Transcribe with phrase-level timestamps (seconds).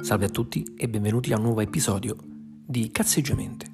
[0.00, 3.66] Salve a tutti e benvenuti a un nuovo episodio di Cazzeggiamente.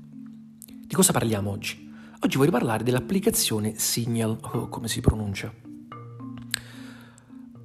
[0.66, 1.92] Di cosa parliamo oggi?
[2.18, 5.52] Oggi vorrei parlare dell'applicazione Signal, o come si pronuncia.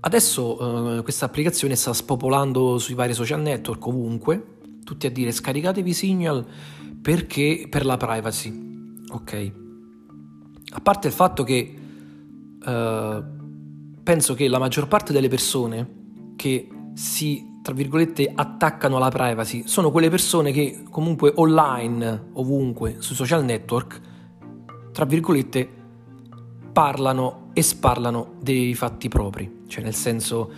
[0.01, 5.93] Adesso eh, questa applicazione sta spopolando sui vari social network ovunque, tutti a dire scaricatevi
[5.93, 6.45] Signal
[7.01, 9.03] perché per la privacy.
[9.07, 9.51] Ok.
[10.71, 11.75] A parte il fatto che
[12.65, 13.23] eh,
[14.03, 19.67] penso che la maggior parte delle persone che si tra virgolette, attaccano alla privacy.
[19.67, 24.01] Sono quelle persone che comunque online, ovunque, sui social network,
[24.91, 25.69] tra virgolette,
[26.73, 30.51] parlano e sparlano dei fatti propri, cioè nel senso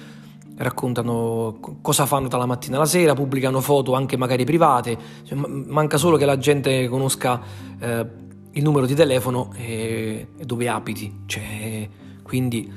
[0.55, 6.15] raccontano cosa fanno dalla mattina alla sera, pubblicano foto anche magari private, cioè, manca solo
[6.15, 7.41] che la gente conosca
[7.77, 8.07] eh,
[8.51, 11.89] il numero di telefono e, e dove abiti, cioè,
[12.23, 12.71] quindi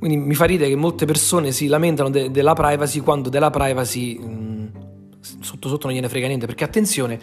[0.00, 4.18] quindi mi fa ridere che molte persone si lamentano de- della privacy quando della privacy
[4.18, 4.70] mh,
[5.40, 7.20] sotto sotto non gliene frega niente, perché attenzione,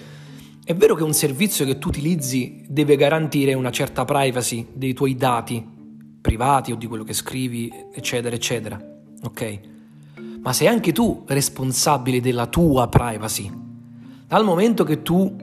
[0.64, 5.16] è vero che un servizio che tu utilizzi deve garantire una certa privacy dei tuoi
[5.16, 5.66] dati
[6.22, 8.80] privati o di quello che scrivi, eccetera, eccetera,
[9.24, 9.60] ok?
[10.42, 13.52] Ma sei anche tu responsabile della tua privacy.
[14.28, 15.36] Dal momento che tu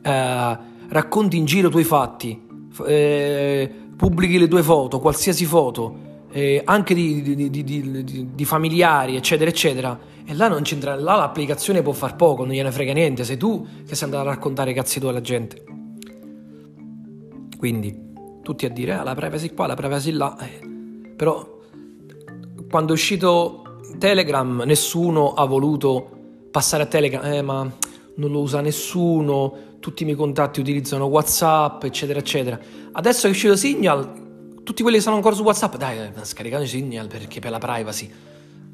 [0.00, 2.40] eh, racconti in giro i tuoi fatti,
[2.86, 9.50] eh, pubblichi le tue foto, qualsiasi foto, eh, anche di, di, di, di, familiari, eccetera,
[9.50, 9.98] eccetera.
[10.24, 13.66] E là non c'entra, là l'applicazione può far poco, non gliene frega niente, sei tu
[13.86, 15.64] che sei andato a raccontare cazzi tu alla gente.
[17.58, 18.08] Quindi,
[18.42, 20.36] tutti a dire, ah, la privacy qua, la privacy là.
[20.38, 20.66] Eh,
[21.16, 21.58] però,
[22.70, 26.10] quando è uscito Telegram, nessuno ha voluto
[26.50, 27.70] passare a Telegram, eh, ma
[28.16, 32.58] non lo usa nessuno, tutti i miei contatti utilizzano WhatsApp, eccetera, eccetera.
[32.92, 34.29] Adesso è uscito Signal,
[34.62, 38.10] tutti quelli che sono ancora su WhatsApp, dai, eh, scaricate Signal perché per la privacy.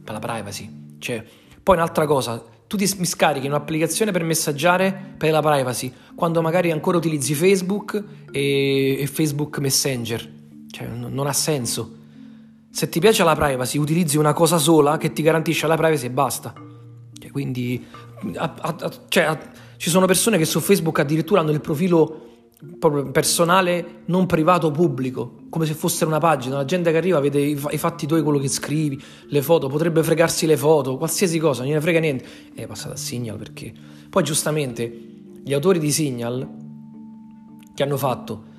[0.05, 0.97] Per la privacy.
[0.99, 1.25] Cioè,
[1.63, 6.71] poi un'altra cosa, tu ti, mi scarichi un'applicazione per messaggiare per la privacy, quando magari
[6.71, 10.33] ancora utilizzi Facebook e, e Facebook Messenger.
[10.71, 11.95] Cioè, non, non ha senso.
[12.71, 16.11] Se ti piace la privacy, utilizzi una cosa sola che ti garantisce la privacy e
[16.11, 16.53] basta.
[17.19, 17.85] Cioè, quindi,
[18.35, 19.39] a, a, cioè,
[19.77, 22.26] ci sono persone che su Facebook addirittura hanno il profilo
[22.79, 26.57] proprio personale, non privato, pubblico, come se fosse una pagina.
[26.57, 30.47] La gente che arriva vede i, fatti tuoi, quello che scrivi, le foto, potrebbe fregarsi
[30.47, 32.25] le foto, qualsiasi cosa, non gliene frega niente.
[32.55, 33.73] E è passata a Signal perché.
[34.09, 35.01] Poi giustamente
[35.43, 36.49] gli autori di Signal
[37.75, 38.55] che hanno fatto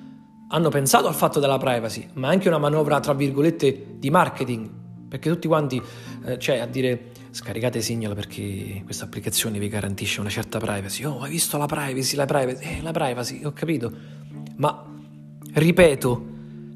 [0.48, 4.68] hanno pensato al fatto della privacy, ma anche una manovra tra virgolette di marketing,
[5.08, 5.80] perché tutti quanti,
[6.24, 11.04] eh, cioè a dire scaricate Signal perché questa applicazione vi garantisce una certa privacy.
[11.04, 13.92] Oh, hai visto la privacy, la privacy, eh, la privacy, ho capito.
[14.56, 14.84] Ma,
[15.52, 16.26] ripeto,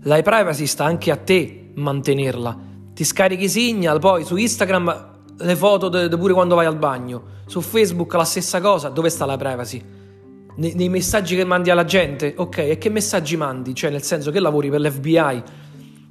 [0.03, 2.59] la privacy sta anche a te mantenerla.
[2.95, 7.41] Ti scarichi Signal, poi su Instagram le foto de, de pure quando vai al bagno.
[7.47, 9.83] Su Facebook la stessa cosa, dove sta la privacy?
[10.55, 12.35] Nei, nei messaggi che mandi alla gente?
[12.37, 13.75] Ok, e che messaggi mandi?
[13.75, 15.43] Cioè, nel senso che lavori per l'FBI?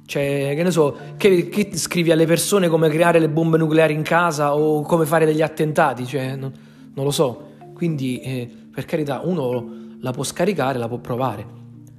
[0.04, 4.02] Cioè, che ne so, che, che, scrivi alle persone come creare le bombe nucleari in
[4.02, 6.06] casa o come fare degli attentati?
[6.06, 6.52] Cioè, non,
[6.94, 7.50] non lo so.
[7.74, 11.46] Quindi, eh, per carità, uno la può scaricare, la può provare.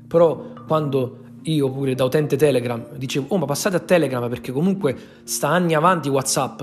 [0.08, 4.96] Però quando io pure da utente Telegram dicevo, oh ma passate a Telegram perché comunque
[5.24, 6.62] sta anni avanti WhatsApp.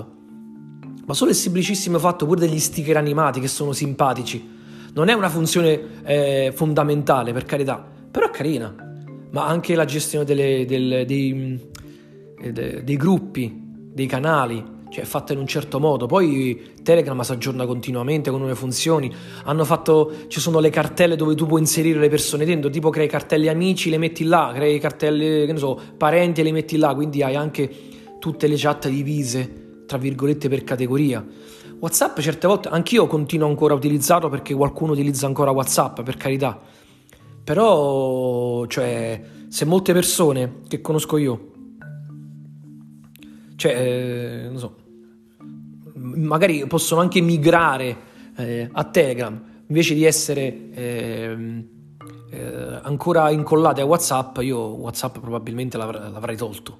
[1.07, 4.59] Ma solo il semplicissimo fatto pure degli sticker animati che sono simpatici.
[4.93, 8.90] Non è una funzione eh, fondamentale, per carità, però è carina
[9.31, 11.59] ma anche la gestione delle, delle, dei,
[12.41, 13.53] eh, dei, gruppi,
[13.93, 16.07] dei canali, cioè fatta in un certo modo.
[16.07, 19.13] Poi Telegram si aggiorna continuamente con nuove funzioni.
[19.45, 23.09] Hanno fatto, ci sono le cartelle dove tu puoi inserire le persone dentro, tipo crei
[23.09, 26.95] cartelle amici, le metti là, crei cartelle, che ne so, parenti e le metti là,
[26.95, 27.71] quindi hai anche
[28.19, 31.25] tutte le chat divise, tra virgolette, per categoria.
[31.79, 36.61] WhatsApp certe volte, anch'io continuo ancora a utilizzarlo perché qualcuno utilizza ancora WhatsApp, per carità
[37.51, 41.51] però, cioè, se molte persone che conosco io,
[43.57, 44.77] cioè, eh, non so,
[45.95, 47.97] magari possono anche migrare
[48.37, 51.67] eh, a Telegram invece di essere eh,
[52.83, 56.79] ancora incollate a WhatsApp, io WhatsApp probabilmente l'avrei, l'avrei tolto,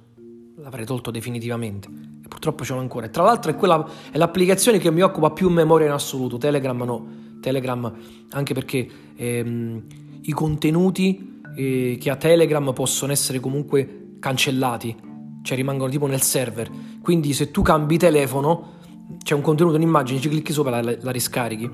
[0.55, 1.89] l'avrei tolto definitivamente.
[2.23, 3.09] E purtroppo ce l'ho ancora.
[3.09, 6.37] Tra l'altro è, quella, è l'applicazione che mi occupa più memoria in assoluto.
[6.37, 7.19] Telegram no.
[7.41, 7.93] Telegram
[8.29, 9.83] anche perché ehm,
[10.21, 14.95] i contenuti eh, che a Telegram possono essere comunque cancellati,
[15.41, 16.69] cioè rimangono tipo nel server.
[17.01, 18.79] Quindi se tu cambi telefono,
[19.23, 21.69] c'è un contenuto, un'immagine, ci clicchi sopra la, la riscarichi.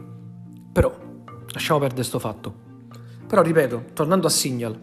[0.71, 0.95] Però,
[1.51, 2.65] lasciamo perdere questo fatto.
[3.27, 4.79] Però ripeto, tornando a Signal,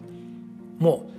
[0.77, 1.09] mo,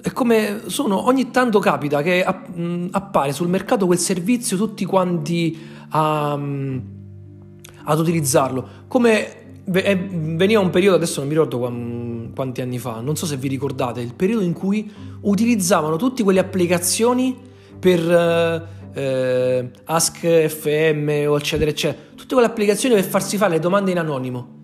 [0.00, 6.32] è come sono, ogni tanto capita che appare sul mercato quel servizio tutti quanti a,
[6.32, 8.68] ad utilizzarlo.
[8.86, 13.48] Come veniva un periodo, adesso non mi ricordo quanti anni fa, non so se vi
[13.48, 14.90] ricordate, il periodo in cui
[15.22, 17.36] utilizzavano tutte quelle applicazioni
[17.78, 23.58] per eh, eh Ask FM o eccetera eccetera, tutte quelle applicazioni per farsi fare le
[23.58, 24.54] domande in anonimo.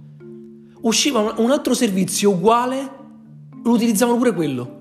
[0.83, 2.91] Usciva un altro servizio uguale,
[3.63, 4.81] lo utilizzavano pure quello.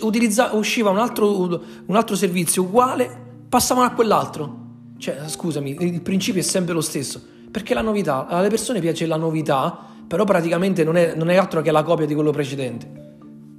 [0.00, 3.08] Utilizza, usciva un altro, un altro servizio uguale,
[3.48, 4.58] passavano a quell'altro.
[4.98, 9.16] Cioè, scusami, il principio è sempre lo stesso perché la novità, alle persone piace la
[9.16, 12.86] novità, però praticamente non è, non è altro che la copia di quello precedente.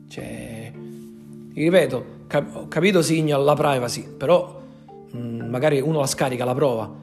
[0.07, 0.71] Cioè,
[1.53, 4.61] ripeto, cap- ho capito Signal, la privacy, però
[5.11, 6.99] mh, mm, magari uno la scarica, la prova.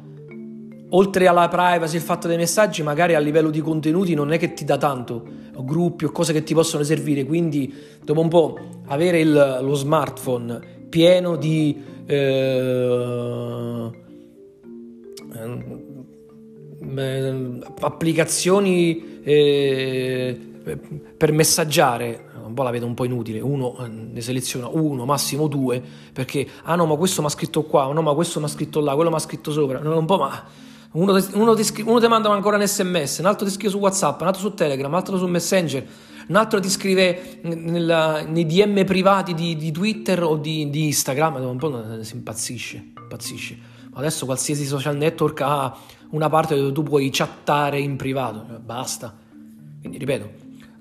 [0.90, 4.54] Oltre alla privacy, il fatto dei messaggi, magari a livello di contenuti non è che
[4.54, 5.22] ti dà tanto,
[5.54, 9.74] o gruppi o cose che ti possono servire, quindi dopo un po' avere il, lo
[9.74, 11.76] smartphone pieno di...
[12.06, 12.46] Eh,
[16.98, 20.38] eh, applicazioni eh,
[21.16, 25.46] per messaggiare un po' la vedo un po' inutile, uno eh, ne seleziona uno, massimo
[25.46, 28.48] due, perché ah no, ma questo mi ha scritto qua, no, ma questo mi ha
[28.48, 30.44] scritto là, quello mi ha scritto sopra, no, un po' ma
[30.92, 34.20] uno, uno, ti, uno ti manda ancora un sms, un altro ti scrive su WhatsApp,
[34.22, 35.86] un altro su Telegram, un altro su Messenger,
[36.28, 41.36] un altro ti scrive nella, nei DM privati di, di Twitter o di, di, Instagram,
[41.36, 43.76] un po' si impazzisce, impazzisce.
[43.98, 45.76] Adesso qualsiasi social network ha
[46.10, 49.12] una parte dove tu puoi chattare in privato, cioè, basta.
[49.80, 50.30] Quindi ripeto,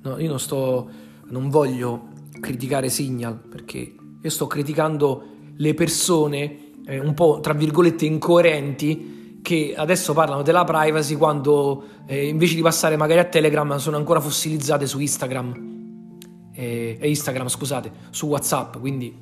[0.04, 0.90] no, io non sto,
[1.30, 2.10] non voglio
[2.40, 5.24] criticare Signal perché io sto criticando
[5.56, 12.28] le persone eh, un po' tra virgolette incoerenti che adesso parlano della privacy quando eh,
[12.28, 18.28] invece di passare magari a Telegram sono ancora fossilizzate su Instagram eh, Instagram scusate su
[18.28, 19.18] Whatsapp quindi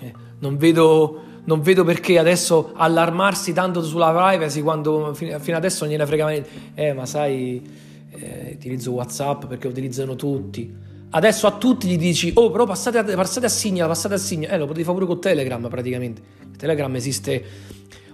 [0.00, 5.92] eh, non vedo non vedo perché adesso allarmarsi tanto sulla privacy quando fino adesso non
[5.92, 6.48] gliene frega niente.
[6.74, 7.62] Eh, ma sai,
[8.10, 10.88] eh, utilizzo WhatsApp perché utilizzano tutti.
[11.12, 14.52] Adesso a tutti gli dici, oh, però passate a, passate a Signal, passate a Signal.
[14.52, 16.22] Eh, lo potevi fare pure con Telegram praticamente.
[16.56, 17.44] Telegram esiste,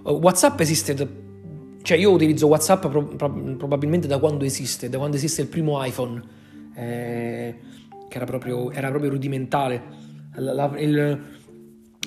[0.02, 1.24] WhatsApp esiste.
[1.82, 5.84] Cioè, io utilizzo WhatsApp pro, pro, probabilmente da quando esiste, da quando esiste il primo
[5.84, 6.22] iPhone,
[6.74, 7.54] eh,
[8.08, 10.04] che era proprio, era proprio rudimentale.
[10.36, 11.20] La, la, il,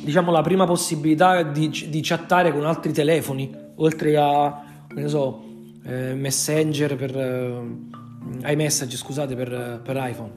[0.02, 4.64] diciamo, la prima possibilità di, di chattare con altri telefoni, oltre a,
[4.94, 5.44] ne so,
[5.86, 7.18] eh, Messenger per...
[7.18, 8.08] Eh,
[8.44, 10.32] iMessage, scusate, per, per iPhone.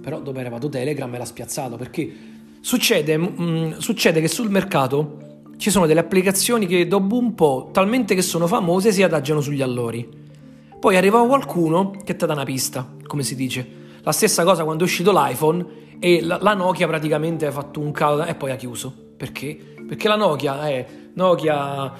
[0.00, 2.12] Però dopo era arrivato Telegram e l'ha spiazzato, perché
[2.60, 7.70] succede, mh, mm, succede che sul mercato ci sono delle applicazioni che dopo un po',
[7.72, 10.22] talmente che sono famose, si adagiano sugli allori.
[10.78, 13.82] Poi arriva qualcuno che ti dà una pista, come si dice.
[14.04, 17.90] La stessa cosa quando è uscito l'iPhone e la, la Nokia praticamente ha fatto un
[17.90, 18.92] calo e poi ha chiuso.
[19.16, 19.58] Perché?
[19.88, 21.92] Perché la Nokia è Nokia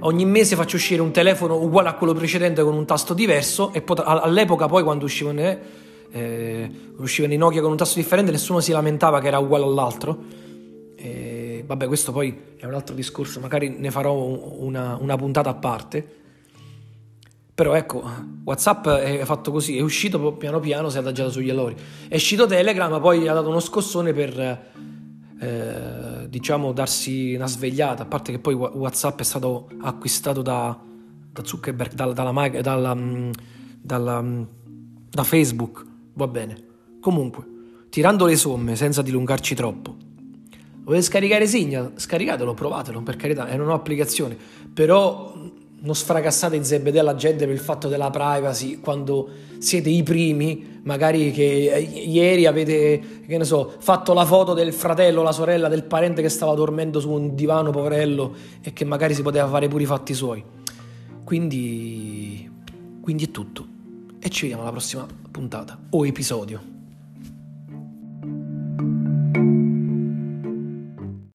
[0.00, 3.82] ogni mese faccio uscire un telefono uguale a quello precedente con un tasto diverso e
[3.82, 5.58] poi, all'epoca poi quando uscivano,
[6.12, 10.18] eh, uscivano i Nokia con un tasto differente nessuno si lamentava che era uguale all'altro
[10.94, 15.54] e, vabbè questo poi è un altro discorso magari ne farò una, una puntata a
[15.54, 16.22] parte
[17.54, 18.02] però ecco,
[18.42, 21.76] WhatsApp è fatto così, è uscito piano piano, si è adagiato sugli allori.
[22.08, 24.38] È uscito Telegram, poi ha dato uno scossone per,
[25.38, 28.02] eh, diciamo, darsi una svegliata.
[28.02, 30.76] A parte che poi WhatsApp è stato acquistato da,
[31.30, 33.30] da Zuckerberg, dalla, dalla, dalla, mm,
[33.80, 34.42] dalla, mm,
[35.10, 35.86] da Facebook.
[36.14, 36.56] Va bene.
[37.00, 37.44] Comunque,
[37.88, 39.96] tirando le somme senza dilungarci troppo.
[40.82, 41.92] Volete scaricare Signal?
[41.94, 44.36] Scaricatelo, provatelo, per carità, è una nuova applicazione.
[44.74, 45.32] Però
[45.84, 50.80] non sfracassate in zebedè alla gente per il fatto della privacy quando siete i primi,
[50.82, 55.84] magari che ieri avete, che ne so, fatto la foto del fratello, la sorella, del
[55.84, 59.82] parente che stava dormendo su un divano poverello e che magari si poteva fare pure
[59.82, 60.42] i fatti suoi.
[61.22, 62.50] Quindi,
[63.00, 63.66] quindi è tutto.
[64.18, 66.73] E ci vediamo alla prossima puntata o episodio.